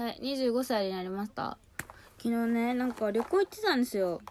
[0.00, 1.58] はい25歳になりました。
[2.16, 4.22] 昨日ねなんか旅行行ってたんですよ。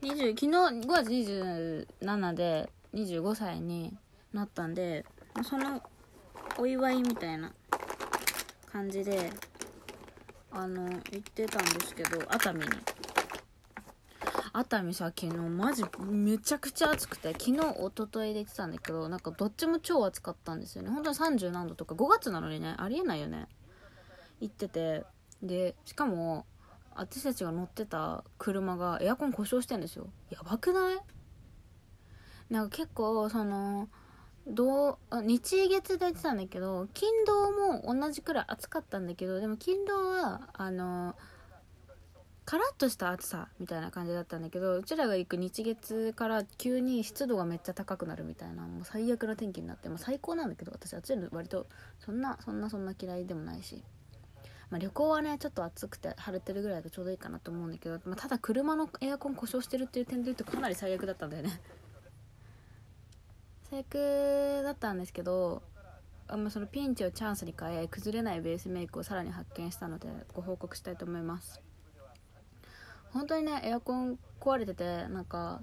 [0.00, 3.94] 20昨日5月27で25歳に
[4.32, 5.04] なったんで
[5.42, 5.82] その
[6.56, 7.52] お祝いみたいな
[8.72, 9.30] 感じで
[10.50, 12.66] あの行ってたんですけど熱海に。
[14.54, 20.88] 熱海さ昨日マジめちゃくちゃ暑くて昨日一昨日で行ってたんだけどなんかどっちも超暑かったんですよね。
[20.88, 23.48] 本当に30何度とか5月なのにねありえないよね。
[24.40, 25.04] 行ってて
[25.42, 26.46] でしかも
[26.94, 30.08] 私たちが乗ってた車がエアコン故障してんですよ。
[30.30, 30.98] やばくない？
[32.48, 33.88] なんか結構その
[34.46, 41.16] どう日月で言ってたんだけど金土も同じくらい暑かったんだけどでも金土はあの
[42.44, 51.66] カラッとした暑さみたいな感じだったんだけどうちらが行く日月から急に湿度がめっちゃ高くなるみたいなもう最悪な天気になってもう最高なんだけど私暑いの割と
[51.98, 53.82] そんなそんなそんな嫌いでもないし、
[54.70, 61.60] まあ、旅行はねちょっと暑くて晴れてるぐらいがちょうどいいかなと思うんだけど、まあ、ただ車のエアコン故障してるっていう点で言うとかなり最悪だったんだよね。
[63.70, 65.62] 最悪だったんですけど
[66.28, 71.60] あまそのピンチをチャンスに変え崩れないベースメイクをさらに発見したのでご報告したいと思います。
[73.10, 75.62] 本当にねエアコン壊れててなんか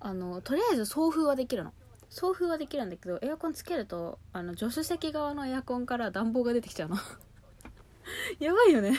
[0.00, 1.72] あのとりあえず送風はできるの。
[2.10, 6.96] 送風はできるんだけどエアコンつけるとあの助手席側のエアコンから暖房が出てきちゃうの。
[8.38, 8.98] やばいよね。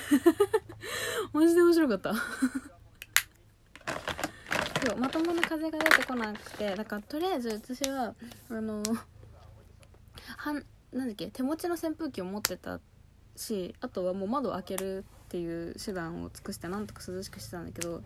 [1.33, 2.13] マジで面白かった。
[4.85, 8.13] そうまともな風が出てこなくてだからとりあえず私は
[8.49, 8.83] あの
[10.37, 12.79] はんなんだっけ手持ちの扇風機を持ってた
[13.35, 18.03] しあとはもう窓を開けるっていう手段を尽くしてなんとか涼しくしてたんだけど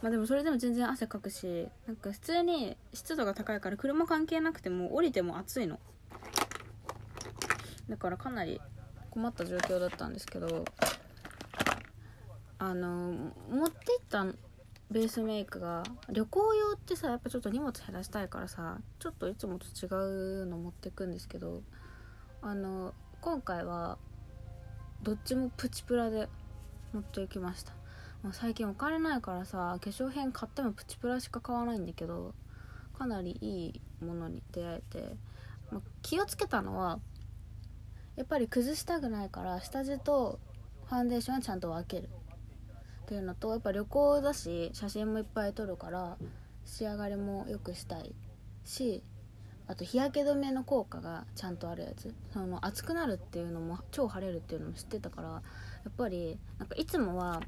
[0.00, 5.80] まあでもそれでも全然汗かくしなんか普通に湿度が高いから車関係なくても降りても暑いの。
[7.88, 8.60] だからかなり
[9.10, 10.64] 困った状況だったんですけど
[12.58, 14.26] あの持っていった
[14.90, 19.86] ベースメイクが旅行用ってさやっぱちょっと荷物減らしたいからさちょっといつもと違
[20.42, 21.62] うの持ってくんですけど
[22.40, 23.98] あの今回は
[25.02, 26.28] どっちもプチプラで
[26.92, 27.72] 持っていきました。
[28.22, 32.34] もう最近お金ないからさ化粧品買ってもプチプラしか買わないんだけど
[32.98, 35.16] かなりいいものに出会えて、
[35.70, 36.98] ま、気をつけたのは
[38.18, 40.40] やっぱり崩したくないから下地と
[40.88, 42.08] ファンデーションはちゃんと分ける。
[43.02, 46.18] っていうのとやっぱ旅行だし写真もいっぱい撮るから
[46.64, 48.12] 仕上がりも良くしたい。
[48.64, 49.04] し
[49.68, 52.12] あと日焼け止めの効果がちゃんとあるやつ。
[52.32, 55.42] その暑くなるっていうのも超晴れるっていうのも知ってたからや
[55.88, 57.40] っぱりなんかいつもは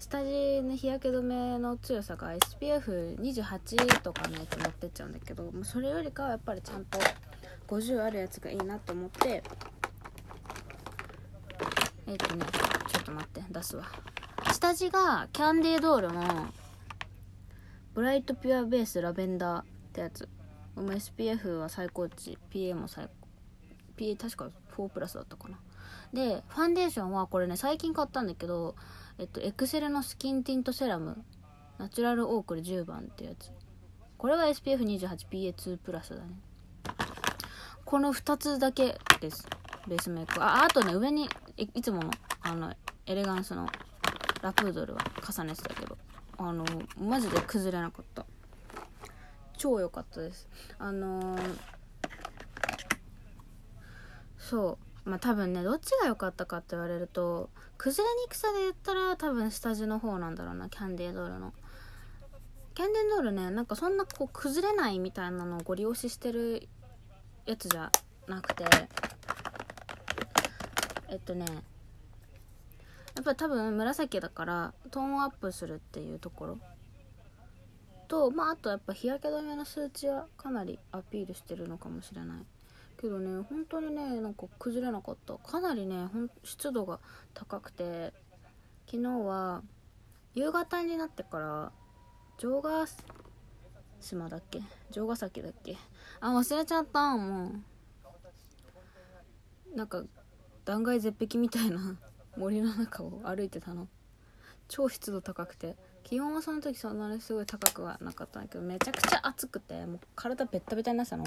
[0.00, 6.98] 下地の日焼け止めの強さが SPF28 とかのやつ持ってっちゃうんだけどそれよりかはやっぱりちゃんと
[7.68, 9.42] 50あるやつがいいなと思って
[12.06, 12.44] えっ、とね
[12.88, 13.84] ちょっと待って出すわ。
[14.52, 16.22] 下地がキャンディードールの
[17.94, 20.28] ブライトピュアベースラベンダーってやつ。
[20.76, 23.10] SPF は最高値 PA も最高
[23.96, 25.58] PA 確か4プラスだったかな。
[26.12, 28.76] でファンデーションはこれね最近買ったんだけど
[29.18, 31.24] えっとエクセルのスキンティントセラム
[31.78, 33.50] ナチュラルオークル10番ってやつ。
[34.18, 36.22] これは SPF28PA2 プラスだね。
[37.84, 39.46] この2つだけです。
[39.86, 40.42] ベースメイク。
[40.42, 42.10] ああとね上にいいつもの
[42.42, 42.74] あの
[43.06, 43.68] エレガンスの
[44.42, 45.96] ラプードルは重ねてたけど
[46.38, 46.64] あの
[47.00, 48.26] マジで崩れなかった。
[49.56, 50.48] 超良かったです。
[50.78, 51.40] あのー、
[54.38, 55.08] そう。
[55.08, 61.52] まあ多分ねどっちが良かったかって言われると崩れにくさで言ったら多分下地の方なんだろうなキャンディードールの。
[62.74, 66.68] キャンディードールねなんかそんなこう崩れないみたいなのをご利用ししてる
[67.46, 67.90] やつじゃ
[68.28, 68.64] なくて
[71.08, 71.46] えっとね
[73.14, 76.58] やっぱ多分紫だからトーンアップするっていうところ。
[78.08, 82.38] とまああとやっぱ日焼け止めの数値はかなりアピールしてるのかもしれない。
[83.00, 85.34] けどね本当にねなんか崩れなかった。
[85.34, 87.00] かなりねほん湿度が
[87.34, 88.12] 高くて。
[88.88, 89.62] 昨日は
[90.34, 91.72] 夕方になってから
[92.38, 92.86] 城ヶ
[94.00, 94.62] 島だっけ？
[94.92, 95.76] 城ヶ崎だっけ？
[96.20, 97.16] あ忘れちゃった。
[97.16, 97.50] も
[99.74, 100.04] うなんか
[100.66, 101.96] 断崖絶壁みたいな
[102.36, 103.88] 森の中を歩いてたの。
[104.68, 105.76] 超湿度高くて。
[106.02, 111.24] 気温はその時そんなにすごい高くはなかったんだけどめちゃくちゃ暑くてもう体ベッタベタになってたの。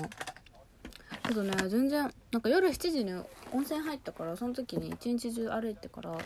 [1.27, 3.12] けどね全然なんか夜7時に
[3.51, 6.18] 温泉入ったからその時に一日中歩いてから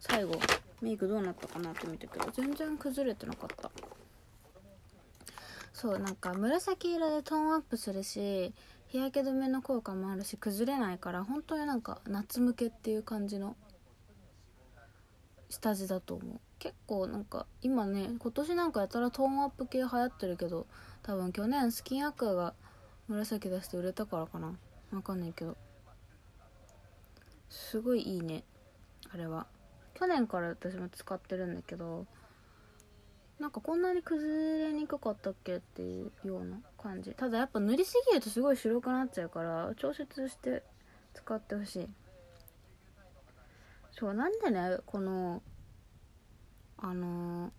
[0.00, 0.34] 最後
[0.80, 3.70] メイクどうなったかなって見たけど全然崩れてなかった。
[5.72, 8.52] そうなんか紫色でトーンアップするし
[8.94, 13.56] 日焼け止めの効果もあるし崩れないから本当になんか夏向けっていう感じの
[15.50, 16.38] 下地だと思う。
[16.60, 20.68] 結構なんか今ね今年なんかやたらトーンアップ系流行ってるけど
[21.02, 22.54] 多分去年スキンアクアが
[23.08, 24.54] 紫出して売れたからかな。
[24.92, 25.56] わかんないけど。
[27.48, 28.44] すごいいいね
[29.12, 29.48] あれは。
[29.94, 32.06] 去年から私も使ってるんだけど
[33.38, 37.10] なんかこんなに崩れにくかったっけっていうような感じ。
[37.12, 40.62] ただやっぱ塗りすぎるとすごい白くなっちゃうから調節して
[41.14, 41.88] 使ってほしい。
[43.90, 45.42] そうなんでねこの
[46.78, 47.52] あの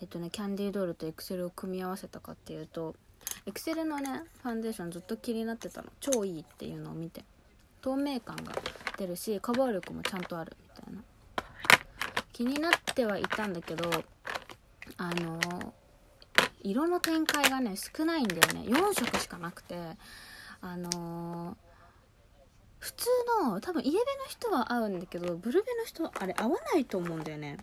[0.00, 2.94] えっとねキャンディードールとエクセルを組み合わせたかっていうと
[3.46, 5.88] エクセルのねファンデーションずっと気になってたの。
[6.00, 7.24] 超いいっていうのを見て。
[7.82, 8.52] 透明感が
[8.98, 11.00] 出るしカバー力もちゃんとあるみたいな。
[12.36, 13.90] 気になってはいたんだけど
[14.98, 15.72] あの
[16.60, 18.60] 色の展開がね少ないんだよね。
[18.66, 19.74] 4色しかなくて
[20.60, 21.56] あの
[22.78, 23.06] 普通
[23.42, 27.56] の多分イエベの人は合うんだけどブルベの人あれ合わないと思うんだよね。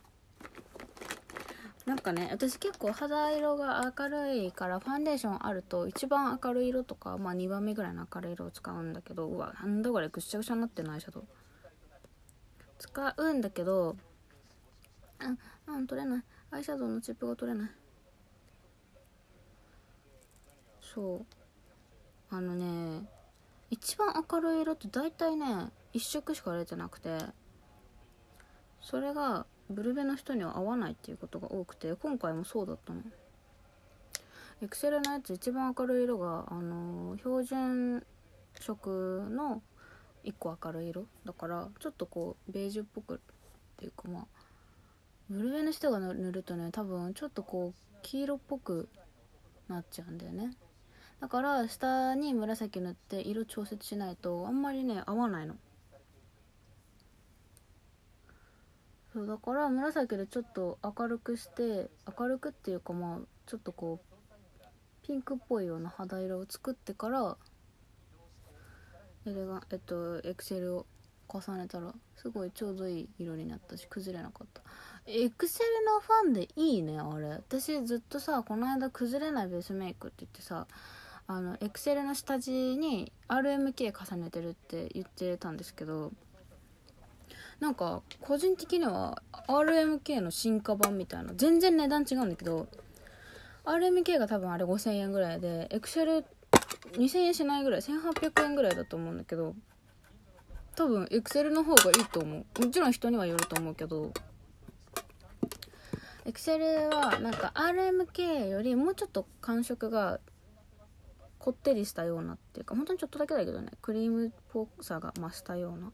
[1.86, 11.24] なんかね私結構肌色が明るいからファンデーションあると一番明るい色とかまあ2番目ぐらいの明るい色を使うんだけどうわなんだこれぐしゃぐしゃになってないシャドウ
[12.80, 13.98] 使うんだけど
[15.68, 16.24] うん取れない。
[16.52, 17.70] アイシャドウのチップが取れない。
[20.81, 21.25] そう。
[22.30, 23.08] あのね
[23.70, 25.46] 一番明るい色って大体ね
[25.94, 27.20] 1色しか出てなくて
[28.81, 33.02] それがブルベの人には合わないっていうことが多くて今回もそうだったの。
[34.62, 38.06] エクセルのやつ一番明るい色があのー、標準
[38.60, 39.62] 色の
[40.24, 43.18] 1個明るい色だからちょっとこうベージュっぽくっ
[43.78, 44.25] ていうかまあ
[45.33, 48.88] ブルベの人が塗るとね多分ちょっとこう黄色っぽく
[49.68, 50.51] なっちゃうんだよね。
[51.19, 55.56] だから下に紫塗って色調節しないとあんまりね合わないの。
[59.13, 61.89] そうだから紫でちょっと明るくして
[62.19, 64.65] 明るくっていうかまあちょっとこう
[65.06, 67.38] ピンクっぽいような肌色を作ってから
[69.25, 70.86] エレガえっとエクセルを
[71.27, 74.62] 重ねたらすごいちょうどいい色になったし崩れなかった。
[75.05, 77.29] エクセルのファンでいいねあれ。
[77.29, 80.65] 私ずっとさこの間崩れないベースメイクって言ってさ
[81.27, 86.11] あのエクセルの下地に RMK 重ねてるって言ってたんですけど
[87.59, 92.67] なんか個人的には RMK の進化版みたいな全然値段違うんだけど
[93.65, 96.25] RMK が多分あれ5000円ぐらいでエクセル
[96.94, 99.55] 2000円しないぐらい1800円ぐらいだと思うんだけど
[100.75, 102.61] 多分エクセルの方がいいと思う。
[102.65, 104.11] もちろん人にはよると思うけど
[106.25, 110.20] エクセルはなんか RMK よりもうちょっと感触が
[111.38, 115.92] こってりしたようなっていうか本当にちょっとだけだけどねクリームっぽさが増したような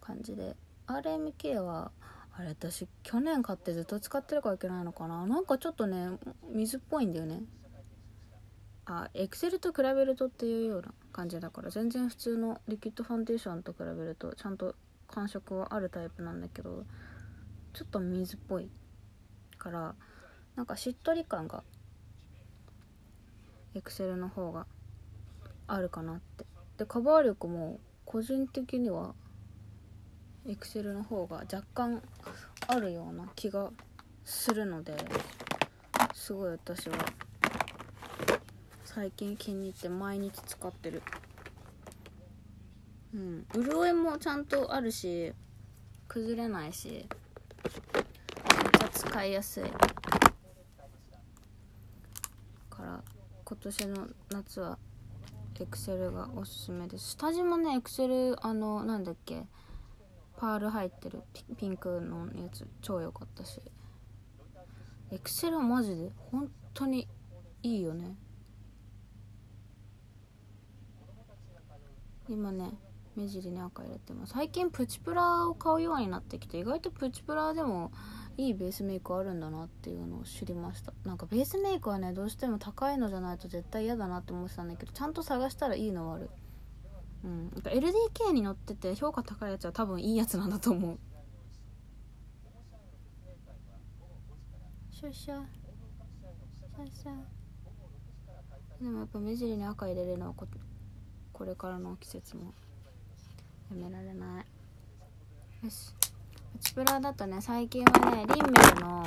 [0.00, 0.56] 感じで。
[0.86, 1.92] RMK は
[2.36, 5.26] あれ私去年買ってずっと使ってるからいけないのかな？
[5.26, 6.18] なんかちょっとね
[6.52, 7.42] 水っぽいんだよね。
[8.84, 14.74] あエクセルと比べるとっていうような感じだから全然普通のリキッドファンデーションと比べるとちゃんと
[15.08, 16.84] 感触はあるタイプなんだけど
[17.72, 18.68] ちょっと水っぽい。
[19.64, 19.94] から
[20.56, 21.62] なんかしっとり感が
[23.74, 24.66] エクセルの方が
[25.66, 26.44] あるかなって。
[26.76, 29.14] でカバー力も個人的には
[30.46, 32.02] エクセルの方が若干
[32.66, 33.70] あるような気が
[34.24, 34.96] するので
[36.12, 36.96] すごい私は
[38.84, 41.02] 最近気に入って毎日使ってる。
[43.14, 43.46] うん。
[43.54, 45.32] 潤いもちゃんとあるし
[46.06, 47.08] 崩れないし。
[49.06, 49.64] 使いやすい。
[52.70, 53.02] から
[53.44, 54.78] 今年の夏は
[55.60, 57.10] エクセルがおすすめです。
[57.10, 59.46] 下地もねエクセルあのなんだっけ
[60.36, 61.22] パール入ってる
[61.56, 63.60] ピンクのやつ超良かったし。
[65.10, 67.06] エクセルはマジで本当に
[67.62, 68.16] いいよね。
[72.28, 72.72] 今ね
[73.14, 74.32] 目尻に赤入れてます。
[74.32, 77.92] 最近プチプラを買うようになってきて意外とプチプラでも
[78.36, 80.92] いいベースメイクあるんだなっていうのを知りました。
[81.04, 86.30] なんかベースメイクはねどうしても高いのじゃないと絶対嫌だなって思ってたんだけどちゃんと探したらいいのはある。
[87.24, 90.98] うん、LDK に乗ってて評価高いやつは多分いいやつなんだと思う。
[94.90, 97.14] シャシャシャシャ
[98.82, 100.46] でもやっぱ目尻に赤入れるのはこ
[101.32, 102.52] これからの季節も
[103.70, 105.64] やめられない。
[105.64, 105.94] よし。
[106.64, 109.04] チプラだとね最近はねリンメルの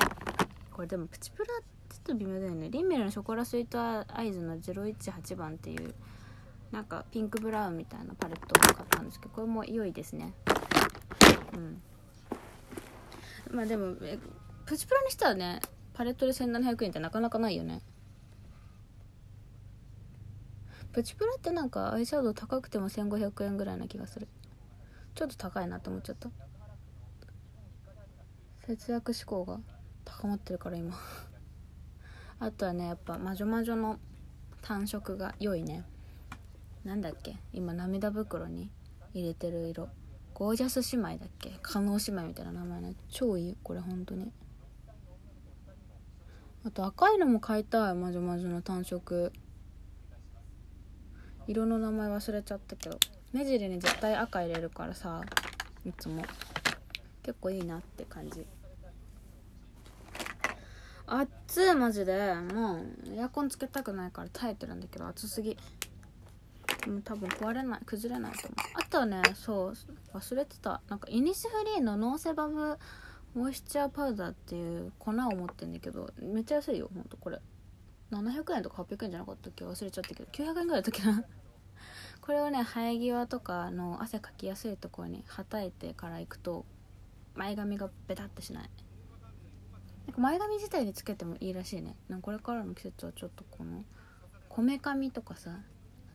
[0.72, 1.54] これでもプチプラちょ
[1.98, 2.70] っと微妙だよね。
[2.70, 5.94] リンメルのショコラスイートアイズの018番っていう
[6.70, 10.34] なんかピンクブラウンみたいなパレットを買ったんですけどこれも良いですね。
[11.54, 11.82] うん。
[13.50, 14.18] まあでもえ
[14.64, 15.60] プチプラにしたらね
[15.94, 17.82] パレットで1700円ってなかなかないよね。
[20.92, 24.28] プチプラってなんかアイシャドウ高くても1500円ぐらいな気がする。
[25.16, 26.30] ちょっと高いなって思っちゃった。
[28.68, 29.60] 節約志向が
[30.04, 30.94] 高まってるから今。
[32.38, 33.98] あとはねやっぱ魔女魔女の
[34.60, 35.86] 単色が良いね。
[36.84, 37.38] なんだっけ？
[37.54, 38.70] 今涙袋に
[39.14, 39.88] 入れてる色。
[40.34, 41.58] ゴージャス姉妹だっけ？
[41.62, 42.94] 加納姉妹みたいな名前ね。
[43.08, 44.30] 超いいこれ本当に。
[46.64, 47.94] あと赤いのも買いたい。
[47.94, 49.32] 魔女魔女の単色。
[51.46, 52.98] 色の名前忘れちゃったけど。
[53.32, 55.22] 目尻に絶対赤入れるからさ
[55.86, 56.22] いつも。
[57.22, 58.46] 結構いいなって感じ。
[61.10, 62.34] 暑いマジで。
[62.34, 65.56] もうエアコンつけたくないから耐えてるんだけど暑すぎ。
[66.84, 68.54] でも多分壊れない崩れないと思う。
[68.74, 69.74] あとはねそう
[70.14, 70.80] 忘れてた。
[70.88, 72.78] なんかイニスフリーのノーセバム
[73.34, 77.40] モイスチャーパウダーっていう粉を持ってんだけどめっちゃ安いよほんとこれ。
[78.10, 79.64] 700円とか800円じゃなかったっけ？
[79.64, 80.24] 忘れちゃったけど。
[80.32, 81.24] 900円ぐらいだったっけな？
[82.20, 86.66] これをね生え際とかの汗かきやすいところにはたいてから行くと
[87.34, 88.70] 前髪がベタってしない。
[90.08, 91.94] なんか前髪自体につけてもいいらしいね。
[92.08, 93.84] なんかこれからの季節はちょっとこの
[94.48, 95.50] こめかみとかさ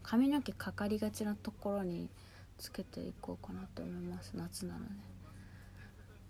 [0.02, 2.10] 髪の毛かかりがちなところに
[2.58, 4.32] つけていこうかなと思います。
[4.34, 4.86] 夏なので。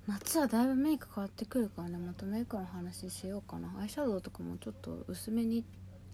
[0.08, 2.00] 夏はだいぶメイク変わってくるからね。
[2.00, 3.74] またメイクの話しようかな。
[3.79, 5.63] アイシャドウとかもちょっと薄めに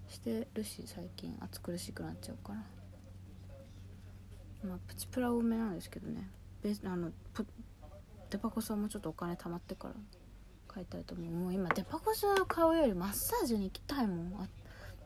[0.08, 1.36] してるし最近。
[1.42, 2.60] 暑苦しくなっちゃうから。
[4.70, 6.30] まあプチプラ多めなんですけどね。
[6.62, 7.10] ベあの
[8.30, 9.96] デパコスはもちょっとお金貯まってから
[10.74, 11.32] 買いたいと思う。
[11.32, 14.42] もう今デパコス買うよりマッサージに行きたいもん。
[14.42, 14.48] あ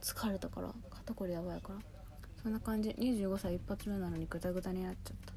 [0.02, 0.70] 疲れたから。
[0.90, 1.80] 肩こりやばいから。
[2.42, 2.90] そんな感じ。
[2.90, 5.33] 25歳一発目なのにグダグダになっちゃった。